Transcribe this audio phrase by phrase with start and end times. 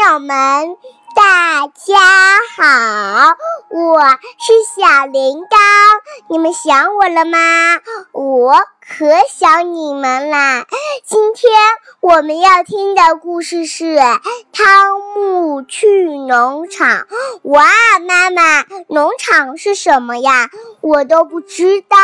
[0.00, 0.78] 友们，
[1.14, 1.98] 大家
[2.56, 3.36] 好，
[3.68, 4.00] 我
[4.38, 5.58] 是小铃铛，
[6.26, 7.80] 你们想我了吗？
[8.12, 10.64] 我可想你们啦！
[11.04, 11.52] 今天
[12.00, 13.96] 我们要听的故事是
[14.52, 16.88] 《汤姆去农场》。
[17.42, 17.62] 哇，
[18.00, 20.48] 妈妈，农场是什么呀？
[20.80, 21.98] 我都不知道。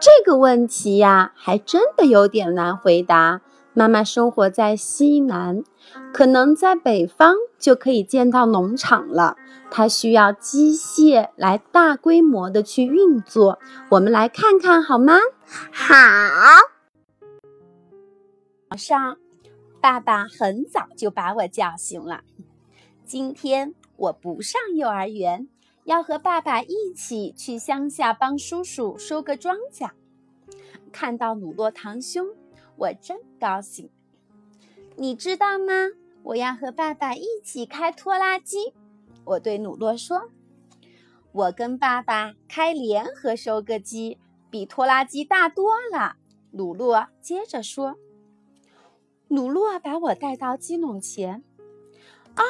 [0.00, 3.42] 这个问题呀，还真的有点难回答。
[3.76, 5.64] 妈妈生活在西南，
[6.12, 9.36] 可能在北方就可以见到农场了。
[9.68, 13.58] 它需要机械来大规模的去运作。
[13.90, 15.14] 我们来看看好吗？
[15.72, 15.94] 好。
[18.70, 19.16] 早上，
[19.80, 22.20] 爸爸很早就把我叫醒了。
[23.04, 25.48] 今天我不上幼儿园，
[25.82, 29.90] 要和爸爸一起去乡下帮叔叔收个庄稼。
[30.92, 32.28] 看到鲁洛堂兄。
[32.76, 33.88] 我真高兴，
[34.96, 35.90] 你知道吗？
[36.22, 38.72] 我要和爸爸一起开拖拉机。
[39.24, 40.30] 我对努洛说
[41.32, 44.18] ：“我跟爸爸开联合收割机，
[44.50, 46.16] 比拖拉机大多了。”
[46.50, 47.96] 鲁洛接着说
[49.28, 51.44] ：“鲁洛把我带到鸡笼前，
[52.34, 52.42] 啊，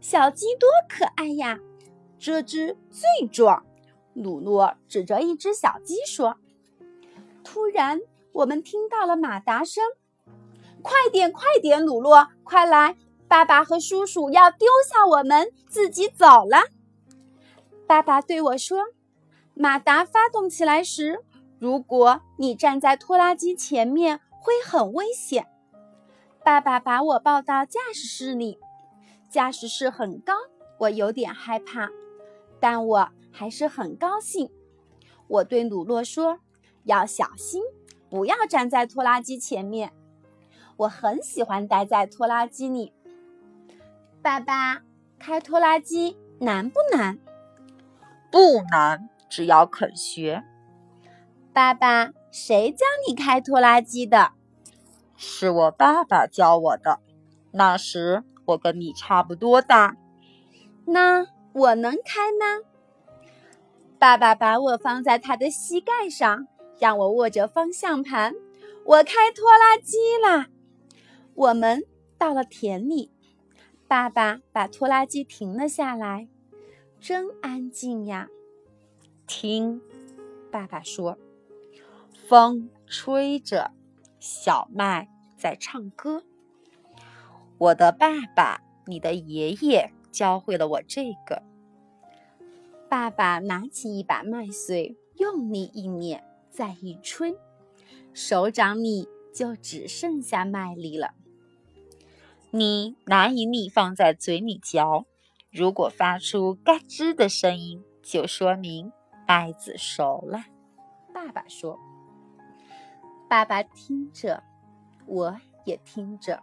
[0.00, 1.60] 小鸡多可爱呀！
[2.18, 3.64] 这只最壮。”
[4.14, 6.36] 鲁洛指着一只小鸡说
[7.42, 8.00] ：“突然。”
[8.34, 9.84] 我们听到了马达声，
[10.82, 12.96] 快点，快点，鲁洛，快来！
[13.28, 16.64] 爸爸和叔叔要丢下我们，自己走了。
[17.86, 18.86] 爸爸对我说
[19.54, 21.20] ：“马达发动起来时，
[21.60, 25.46] 如果你站在拖拉机前面，会很危险。”
[26.44, 28.58] 爸爸把我抱到驾驶室里，
[29.30, 30.32] 驾驶室很高，
[30.78, 31.88] 我有点害怕，
[32.58, 34.50] 但我还是很高兴。
[35.28, 36.40] 我对鲁洛说
[36.82, 37.62] ：“要小心。”
[38.14, 39.92] 不要站在拖拉机前面，
[40.76, 42.92] 我很喜欢待在拖拉机里。
[44.22, 44.82] 爸爸，
[45.18, 47.18] 开拖拉机难不难？
[48.30, 50.44] 不难，只要肯学。
[51.52, 54.30] 爸爸，谁教你开拖拉机的？
[55.16, 57.00] 是我爸爸教我的。
[57.50, 59.96] 那时我跟你差不多大。
[60.86, 62.62] 那我能开吗？
[63.98, 66.46] 爸爸把我放在他的膝盖上。
[66.84, 68.34] 让我握着方向盘，
[68.84, 70.50] 我开拖拉机啦。
[71.32, 71.82] 我们
[72.18, 73.10] 到了田里，
[73.88, 76.28] 爸爸把拖拉机停了下来，
[77.00, 78.28] 真安静呀。
[79.26, 79.80] 听，
[80.50, 81.16] 爸爸说，
[82.28, 83.70] 风吹着，
[84.20, 85.08] 小麦
[85.38, 86.22] 在唱歌。
[87.56, 91.42] 我的爸爸，你的爷爷教会了我这个。
[92.90, 96.22] 爸爸拿起一把麦穗，用力一碾。
[96.54, 97.36] 再一吹，
[98.12, 101.14] 手掌里就只剩下麦粒了。
[102.52, 105.04] 你拿一粒放在嘴里嚼，
[105.50, 108.92] 如果发出嘎吱的声音，就说明
[109.26, 110.44] 麦子熟了。
[111.12, 111.76] 爸爸说
[113.28, 114.44] ：“爸爸听着，
[115.06, 116.40] 我也听着，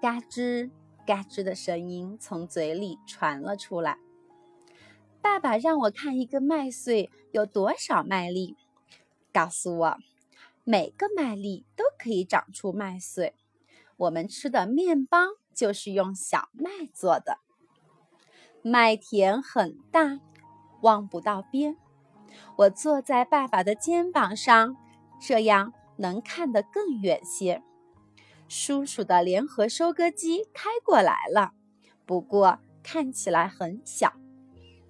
[0.00, 0.70] 嘎吱
[1.04, 3.98] 嘎吱的声音从嘴里传了出来。
[5.20, 8.56] 爸爸让我看一个麦穗有多少麦粒。”
[9.34, 9.98] 告诉我，
[10.62, 13.34] 每个麦粒都可以长出麦穗。
[13.96, 15.18] 我们吃的面包
[15.52, 17.38] 就是用小麦做的。
[18.62, 20.20] 麦田很大，
[20.82, 21.76] 望不到边。
[22.58, 24.76] 我坐在爸爸的肩膀上，
[25.20, 27.60] 这样能看得更远些。
[28.48, 31.52] 叔叔的联合收割机开过来了，
[32.06, 34.12] 不过看起来很小。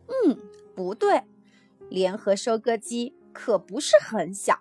[0.06, 0.38] 嗯，
[0.74, 1.22] 不对，
[1.88, 3.14] 联合收割机。
[3.34, 4.60] 可不是很小，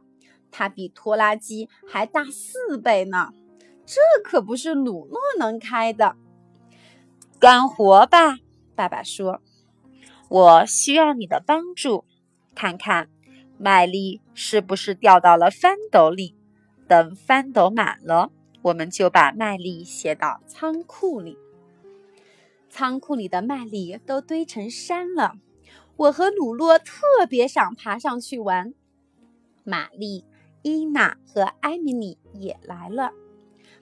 [0.51, 3.29] 它比拖拉机还大四倍呢。
[3.85, 6.17] 这可不是鲁诺能开的。
[7.39, 8.39] 干活吧，
[8.75, 9.41] 爸爸说。
[10.29, 12.03] 我需要你的帮助。
[12.55, 13.09] 看看
[13.57, 16.35] 麦粒是不是掉到了翻斗里？
[16.87, 21.37] 等翻斗满了，我们就把麦粒卸到仓库里。
[22.69, 25.35] 仓库里的麦粒都堆成山了。
[25.95, 28.73] 我和鲁洛特别想爬上去玩。
[29.63, 30.25] 玛丽、
[30.61, 33.11] 伊娜和艾米丽也来了。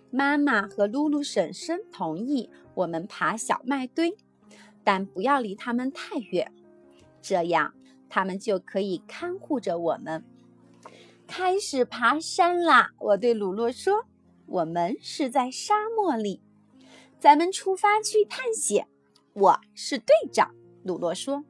[0.10, 4.18] 妈妈和露露婶婶同意我们爬小麦堆，
[4.84, 6.54] 但不要离他们太远，
[7.22, 7.74] 这样
[8.10, 10.26] 他们就可以看护着我们。
[11.26, 12.92] 开始爬山啦！
[13.00, 14.06] 我对鲁洛说
[14.48, 16.42] ：“我们是在沙漠里，
[17.18, 18.90] 咱们出发去探险。”
[19.32, 20.54] 我是队长，
[20.84, 21.46] 鲁洛说。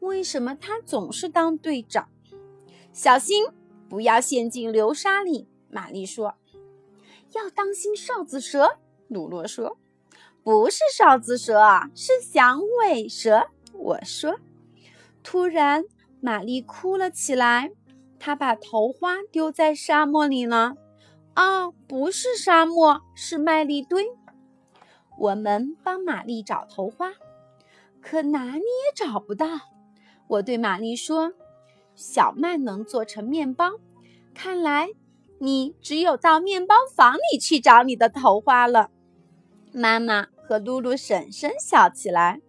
[0.00, 2.08] 为什么他总是当队长？
[2.92, 3.46] 小心，
[3.88, 5.48] 不要陷进流沙里。
[5.70, 6.34] 玛丽说
[7.34, 8.78] ：“要当心哨子蛇。”
[9.08, 9.76] 鲁洛说
[10.42, 11.60] ：“不是哨子蛇，
[11.94, 13.48] 是响尾蛇。
[13.74, 14.38] 我说。
[15.22, 15.84] 突然，
[16.20, 17.70] 玛丽哭了起来。
[18.18, 20.74] 她把头花丢在沙漠里了。
[21.36, 24.08] 哦，不是沙漠，是麦粒堆。
[25.18, 27.12] 我们帮玛丽找头花，
[28.00, 29.46] 可哪里也找不到。
[30.28, 31.32] 我对玛丽说
[31.96, 33.72] ：“小麦能做成面包，
[34.34, 34.90] 看来
[35.38, 38.90] 你只有到面包房里去找你的头花了。”
[39.72, 42.40] 妈妈和露露婶婶笑起来。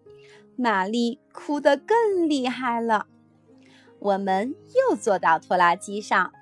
[0.56, 3.06] 玛丽哭得更厉害了。
[3.98, 4.54] 我们
[4.90, 6.32] 又坐到拖拉机上，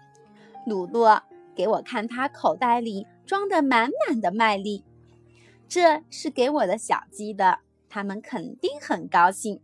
[0.66, 1.22] 鲁洛
[1.54, 4.82] 给我看他口袋里装的满满的麦粒，
[5.68, 9.60] 这是给我的小鸡的，它们肯定很高兴。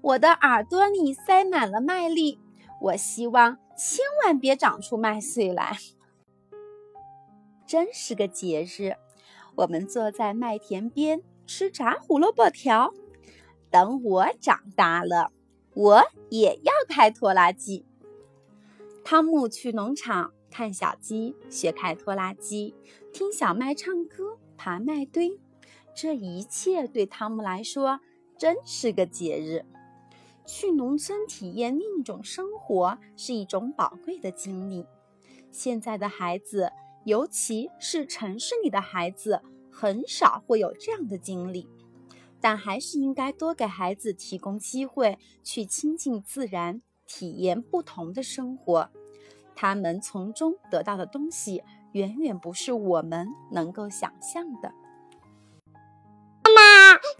[0.00, 2.38] 我的耳朵里塞满了麦粒，
[2.80, 5.76] 我希望千万别长出麦穗来。
[7.66, 8.96] 真是个节日，
[9.56, 12.92] 我们坐在麦田边吃炸胡萝卜条。
[13.70, 15.32] 等我长大了，
[15.74, 17.84] 我也要开拖拉机。
[19.02, 22.74] 汤姆去农场看小鸡，学开拖拉机，
[23.12, 25.40] 听小麦唱歌，爬麦堆。
[25.94, 28.00] 这一切对汤姆来说
[28.44, 29.64] 真是个节日。
[30.44, 34.84] 去农村体验另一种生活是一种宝贵的经历。
[35.50, 36.70] 现在的孩子，
[37.06, 41.66] 尤其是城市里的孩子，很少会有这样的经历。
[42.38, 48.90] 但还是应该多给孩子提供机会，去亲近自然，体验不同的生活。
[49.56, 51.62] 他们从中得到的东西，
[51.92, 54.74] 远远不是我们能够想象的。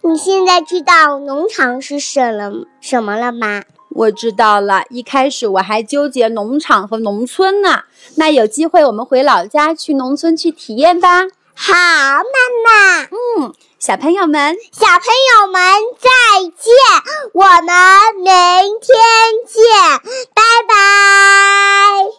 [0.07, 3.63] 你现在知道农场是什了什么了吗？
[3.89, 7.85] 我知道了一开始我还纠结农场和农村呢。
[8.17, 11.23] 那有机会我们回老家去农村去体验吧。
[11.55, 12.21] 好妈
[12.67, 13.03] 妈。
[13.05, 14.57] 嗯小朋友们。
[14.73, 15.07] 小朋
[15.41, 15.63] 友们
[15.99, 16.09] 再
[16.43, 16.71] 见
[17.33, 18.27] 我们明
[18.81, 18.95] 天
[19.47, 19.63] 见
[20.35, 22.13] 拜拜。